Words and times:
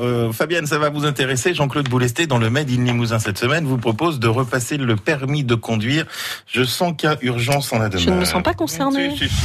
euh, 0.00 0.32
Fabienne, 0.32 0.66
ça 0.66 0.78
va 0.78 0.90
vous 0.90 1.04
intéresser. 1.04 1.54
Jean-Claude 1.54 1.88
Boulesté, 1.88 2.26
dans 2.26 2.38
le 2.38 2.50
Made 2.50 2.70
in 2.70 2.84
Limousin 2.84 3.18
cette 3.18 3.38
semaine, 3.38 3.64
vous 3.66 3.78
propose 3.78 4.18
de 4.18 4.28
repasser 4.28 4.76
le 4.76 4.96
permis 4.96 5.44
de 5.44 5.54
conduire. 5.54 6.06
Je 6.46 6.64
sens 6.64 6.94
qu'il 6.96 7.08
y 7.08 7.12
a 7.12 7.16
urgence 7.22 7.72
en 7.72 7.78
la 7.78 7.88
demande. 7.88 8.04
Je 8.04 8.10
ne 8.10 8.20
me 8.20 8.24
sens 8.24 8.42
pas 8.42 8.54
concernée. 8.54 9.10
Si, 9.10 9.28
si, 9.28 9.34
si. 9.34 9.44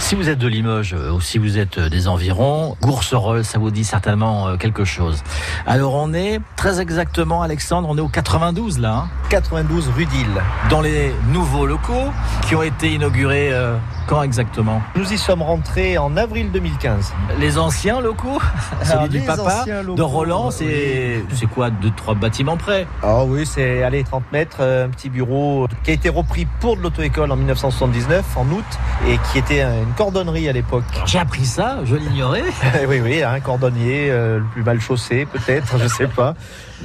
Si 0.00 0.14
vous 0.16 0.28
êtes 0.28 0.38
de 0.38 0.48
Limoges 0.48 0.92
euh, 0.92 1.12
ou 1.12 1.20
si 1.20 1.38
vous 1.38 1.56
êtes 1.56 1.78
euh, 1.78 1.88
des 1.88 2.08
environs, 2.08 2.76
Gourcerolles, 2.82 3.44
ça 3.44 3.58
vous 3.58 3.70
dit 3.70 3.84
certainement 3.84 4.56
quelque 4.58 4.84
chose. 4.84 5.22
Alors 5.66 5.94
on 5.94 6.12
est 6.12 6.40
très 6.56 6.80
exactement, 6.80 7.42
Alexandre, 7.42 7.88
on 7.88 7.96
est 7.96 8.02
au 8.02 8.08
92 8.08 8.80
là, 8.80 9.06
hein, 9.06 9.08
92 9.30 9.88
rue 9.96 10.04
d'Île. 10.04 10.42
dans 10.68 10.80
les 10.80 11.12
nouveaux 11.32 11.64
locaux 11.64 12.12
qui 12.46 12.54
ont 12.54 12.62
été 12.62 12.92
inaugurés 12.92 13.50
euh, 13.52 13.76
quand 14.06 14.22
exactement 14.22 14.82
Nous 14.96 15.12
y 15.12 15.18
sommes 15.18 15.42
rentrés 15.42 15.98
en 15.98 16.16
avril 16.16 16.50
2015. 16.52 17.12
Les 17.38 17.58
anciens 17.58 18.00
locaux 18.00 18.40
Alors, 18.80 19.02
Celui 19.02 19.08
du 19.08 19.18
les 19.18 19.26
papa 19.26 19.64
locaux, 19.82 19.94
de 19.94 20.02
Roland, 20.02 20.50
c'est 20.50 21.24
c'est 21.32 21.46
quoi 21.46 21.70
Deux, 21.70 21.90
trois 21.96 22.14
bâtiments 22.14 22.56
près 22.56 22.86
Ah 23.02 23.24
oui, 23.24 23.46
c'est 23.46 23.82
allez 23.82 24.04
30 24.04 24.24
mètres, 24.32 24.58
euh, 24.60 24.86
un 24.86 24.88
petit 24.88 25.10
bureau 25.10 25.66
qui 25.82 25.90
a 25.90 25.94
été 25.94 26.08
repris 26.08 26.46
pour 26.60 26.76
de 26.76 26.82
l'auto-école 26.82 27.30
en 27.30 27.36
1979, 27.36 28.24
en 28.36 28.46
août, 28.46 28.64
et 29.08 29.18
qui 29.30 29.38
était 29.38 29.62
une 29.62 29.94
cordonnerie 29.96 30.48
à 30.48 30.52
l'époque. 30.52 30.84
Alors, 30.94 31.06
J'ai 31.06 31.18
appris 31.18 31.44
ça, 31.44 31.78
je 31.84 31.96
l'ignorais. 31.96 32.44
oui, 32.88 33.00
oui, 33.02 33.22
un 33.22 33.40
cordonnier, 33.40 34.10
euh, 34.10 34.38
le 34.38 34.44
plus 34.44 34.62
mal 34.62 34.80
chaussé 34.80 35.26
peut-être, 35.26 35.78
je 35.78 35.88
sais 35.88 36.06
pas. 36.08 36.34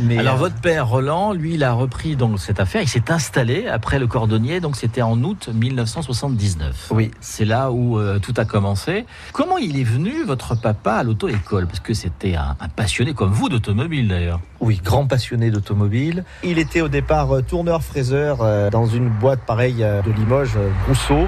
Mais 0.01 0.17
Alors 0.17 0.35
euh, 0.35 0.37
votre 0.37 0.55
père 0.55 0.87
Roland, 0.87 1.33
lui, 1.33 1.55
il 1.55 1.63
a 1.63 1.73
repris 1.73 2.15
donc 2.15 2.39
cette 2.39 2.59
affaire. 2.59 2.81
Il 2.81 2.87
s'est 2.87 3.11
installé 3.11 3.67
après 3.67 3.99
le 3.99 4.07
cordonnier, 4.07 4.59
donc 4.59 4.75
c'était 4.75 5.01
en 5.01 5.21
août 5.23 5.49
1979. 5.53 6.89
Oui. 6.91 7.08
C'est 7.19 7.45
là 7.45 7.71
où 7.71 7.99
euh, 7.99 8.19
tout 8.19 8.33
a 8.37 8.45
commencé. 8.45 9.05
Comment 9.33 9.57
il 9.57 9.79
est 9.79 9.83
venu 9.83 10.23
votre 10.23 10.55
papa 10.55 10.93
à 10.93 11.03
l'auto-école? 11.03 11.67
Parce 11.67 11.79
que 11.79 11.93
c'était 11.93 12.35
un, 12.35 12.55
un 12.59 12.69
passionné 12.69 13.13
comme 13.13 13.31
vous 13.31 13.49
d'automobile 13.49 14.07
d'ailleurs. 14.07 14.39
Oui, 14.59 14.81
grand 14.83 15.07
passionné 15.07 15.51
d'automobile. 15.51 16.23
Il 16.43 16.59
était 16.59 16.81
au 16.81 16.89
départ 16.89 17.33
euh, 17.33 17.41
tourneur-fraiseur 17.41 18.39
euh, 18.41 18.69
dans 18.69 18.85
une 18.85 19.09
boîte 19.09 19.39
pareille 19.45 19.85
de 20.05 20.11
Limoges, 20.11 20.57
Rousseau. 20.87 21.15
Hum? 21.15 21.27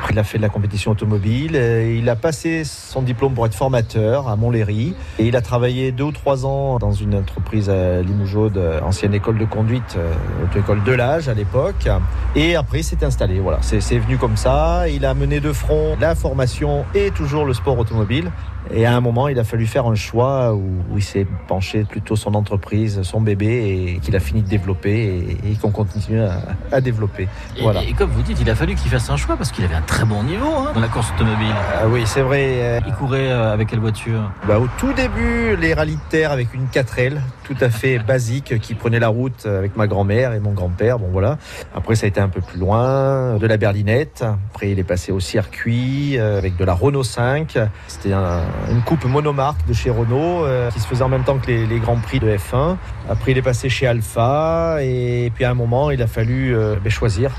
Après, 0.00 0.14
il 0.14 0.18
a 0.18 0.24
fait 0.24 0.38
de 0.38 0.42
la 0.42 0.48
compétition 0.48 0.92
automobile. 0.92 1.54
Il 1.54 2.08
a 2.08 2.16
passé 2.16 2.64
son 2.64 3.02
diplôme 3.02 3.34
pour 3.34 3.46
être 3.46 3.54
formateur 3.54 4.28
à 4.28 4.36
Montlhéry. 4.36 4.94
Et 5.18 5.26
il 5.26 5.36
a 5.36 5.40
travaillé 5.40 5.92
deux 5.92 6.04
ou 6.04 6.12
trois 6.12 6.44
ans 6.46 6.78
dans 6.78 6.92
une 6.92 7.14
entreprise 7.14 7.70
à 7.70 8.02
Limoges, 8.02 8.52
euh, 8.56 8.80
ancienne 8.82 9.14
école 9.14 9.38
de 9.38 9.44
conduite, 9.44 9.96
auto-école 10.44 10.82
de 10.84 10.92
l'âge 10.92 11.28
à 11.28 11.34
l'époque. 11.34 11.88
Et 12.34 12.56
après, 12.56 12.80
il 12.80 12.84
s'est 12.84 13.04
installé. 13.04 13.40
Voilà, 13.40 13.58
c'est 13.60 13.80
c'est 13.80 13.98
venu 13.98 14.16
comme 14.16 14.36
ça. 14.36 14.88
Il 14.88 15.01
a 15.04 15.14
mené 15.14 15.40
de 15.40 15.52
front 15.52 15.96
la 16.00 16.14
formation 16.14 16.84
et 16.94 17.10
toujours 17.10 17.44
le 17.44 17.54
sport 17.54 17.78
automobile. 17.78 18.30
Et 18.72 18.86
à 18.86 18.94
un 18.94 19.00
moment, 19.00 19.26
il 19.26 19.38
a 19.40 19.44
fallu 19.44 19.66
faire 19.66 19.86
un 19.86 19.96
choix 19.96 20.54
où, 20.54 20.62
où 20.90 20.96
il 20.96 21.02
s'est 21.02 21.26
penché 21.48 21.82
plutôt 21.82 22.14
son 22.14 22.34
entreprise, 22.34 23.02
son 23.02 23.20
bébé, 23.20 23.94
et 23.96 23.98
qu'il 23.98 24.14
a 24.14 24.20
fini 24.20 24.40
de 24.40 24.48
développer 24.48 25.36
et, 25.44 25.50
et 25.50 25.54
qu'on 25.56 25.72
continue 25.72 26.20
à, 26.22 26.38
à 26.70 26.80
développer. 26.80 27.24
et, 27.56 27.62
Voilà. 27.62 27.82
et 27.82 27.92
comme 27.92 28.10
vous 28.10 28.22
dites, 28.22 28.38
il 28.40 28.48
a 28.48 28.54
fallu 28.54 28.76
qu'il 28.76 28.88
fasse 28.90 29.10
un 29.10 29.16
choix 29.16 29.36
parce 29.36 29.50
qu'il 29.50 29.64
avait 29.64 29.74
un 29.74 29.80
très 29.82 30.04
bon 30.04 30.22
niveau 30.22 30.46
hein, 30.46 30.70
dans 30.74 30.80
la 30.80 30.86
course 30.86 31.10
automobile. 31.16 31.52
Ah 31.74 31.88
oui, 31.88 32.02
c'est 32.06 32.22
vrai. 32.22 32.44
euh, 32.60 32.80
Il 32.86 32.92
courait 32.94 33.30
euh, 33.32 33.52
avec 33.52 33.68
quelle 33.68 33.80
voiture? 33.80 34.30
Bah, 34.46 34.60
au 34.60 34.68
tout 34.78 34.92
début, 34.92 35.56
les 35.60 35.74
rallyes 35.74 35.96
de 35.96 36.00
terre 36.08 36.30
avec 36.30 36.54
une 36.54 36.66
4L, 36.66 37.14
tout 37.42 37.56
à 37.60 37.68
fait 37.68 37.98
basique, 38.06 38.60
qui 38.60 38.74
prenait 38.74 39.00
la 39.00 39.08
route 39.08 39.44
avec 39.44 39.76
ma 39.76 39.88
grand-mère 39.88 40.34
et 40.34 40.40
mon 40.40 40.52
grand-père. 40.52 41.00
Bon 41.00 41.08
voilà. 41.10 41.36
Après, 41.74 41.96
ça 41.96 42.06
a 42.06 42.08
été 42.08 42.20
un 42.20 42.28
peu 42.28 42.40
plus 42.40 42.60
loin, 42.60 43.38
de 43.38 43.46
la 43.46 43.56
berlinette. 43.56 44.24
Après, 44.52 44.70
il 44.70 44.78
est 44.78 44.84
passé 44.92 45.10
au 45.10 45.20
circuit 45.20 46.18
euh, 46.18 46.36
avec 46.36 46.54
de 46.58 46.66
la 46.66 46.74
Renault 46.74 47.02
5. 47.02 47.56
C'était 47.88 48.12
un- 48.12 48.42
une 48.70 48.82
coupe 48.82 49.06
monomarque 49.06 49.66
de 49.66 49.72
chez 49.72 49.88
Renault 49.88 50.44
euh, 50.44 50.70
qui 50.70 50.80
se 50.80 50.86
faisait 50.86 51.02
en 51.02 51.08
même 51.08 51.24
temps 51.24 51.38
que 51.38 51.46
les, 51.46 51.64
les 51.66 51.78
grands 51.78 51.96
prix 51.96 52.20
de 52.20 52.28
F1. 52.28 52.76
Après, 53.08 53.30
il 53.30 53.38
est 53.38 53.42
passé 53.42 53.70
chez 53.70 53.86
Alpha 53.86 54.76
et 54.82 55.32
puis 55.34 55.46
à 55.46 55.50
un 55.50 55.54
moment, 55.54 55.90
il 55.90 56.02
a 56.02 56.06
fallu 56.06 56.54
euh, 56.54 56.76
ben, 56.84 56.90
choisir 56.90 57.30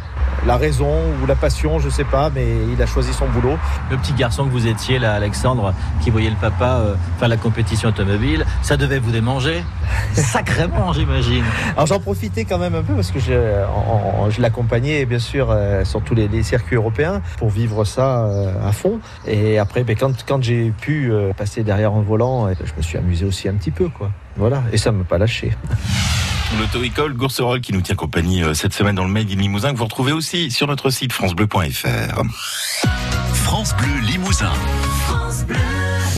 la 0.48 0.58
raison 0.58 0.94
ou 1.22 1.26
la 1.28 1.36
passion, 1.36 1.80
je 1.80 1.90
sais 1.90 2.04
pas, 2.04 2.30
mais 2.34 2.46
il 2.74 2.82
a 2.82 2.86
choisi 2.88 3.14
son 3.14 3.28
boulot. 3.28 3.58
Le 3.92 3.98
petit 3.98 4.14
garçon 4.14 4.44
que 4.46 4.50
vous 4.50 4.66
étiez 4.68 4.98
là, 5.00 5.14
Alexandre, 5.14 5.74
qui 6.02 6.10
voyait 6.10 6.32
le 6.32 6.36
papa 6.36 6.80
euh, 6.80 6.96
faire 7.20 7.30
la 7.30 7.38
compétition 7.38 7.90
automobile, 7.90 8.46
ça 8.64 8.76
devait 8.78 9.00
vous 9.00 9.12
démanger? 9.12 9.64
Sacrément, 10.14 10.92
j'imagine. 10.92 11.44
Alors 11.76 11.86
j'en 11.86 12.00
profitais 12.00 12.44
quand 12.46 12.58
même 12.58 12.76
un 12.76 12.82
peu 12.82 12.94
parce 12.96 13.12
que 13.12 13.20
je, 13.20 14.42
l'accompagnais 14.42 15.06
bien 15.06 15.20
sûr 15.20 15.48
euh, 15.50 15.86
sur 15.86 16.02
tous 16.02 16.16
les, 16.16 16.28
les 16.28 16.44
circuits 16.44 16.76
européens 16.76 17.22
pour 17.38 17.43
vivre 17.50 17.86
ça 17.86 18.26
euh, 18.26 18.68
à 18.68 18.72
fond. 18.72 19.00
Et 19.28 19.58
après, 19.58 19.84
ben, 19.84 19.96
quand, 19.96 20.14
quand 20.26 20.42
j'ai 20.42 20.72
pu 20.72 21.12
euh, 21.12 21.34
passer 21.34 21.64
derrière 21.64 21.94
un 21.94 22.02
volant, 22.02 22.48
euh, 22.48 22.54
je 22.64 22.72
me 22.76 22.82
suis 22.82 22.98
amusé 22.98 23.26
aussi 23.26 23.48
un 23.48 23.56
petit 23.56 23.72
peu. 23.72 23.90
quoi. 23.90 24.12
Voilà, 24.36 24.64
et 24.72 24.78
ça 24.78 24.92
ne 24.92 24.98
m'a 24.98 25.04
pas 25.04 25.18
lâché. 25.18 25.52
L'auto-école 26.60 27.14
Gourcerolles 27.14 27.62
qui 27.62 27.74
nous 27.74 27.82
tient 27.82 27.96
compagnie 27.96 28.44
euh, 28.44 28.54
cette 28.54 28.74
semaine 28.74 28.96
dans 28.96 29.06
le 29.06 29.10
Made 29.10 29.32
in 29.32 29.36
Limousin 29.36 29.72
que 29.74 29.78
vous 29.78 29.86
retrouvez 29.86 30.12
aussi 30.12 30.52
sur 30.52 30.68
notre 30.68 30.90
site 30.90 31.12
francebleu.fr. 31.12 32.22
France 33.34 33.76
Bleu 33.78 34.00
Limousin. 34.08 34.52
France 35.08 35.46
Bleu. 35.46 35.93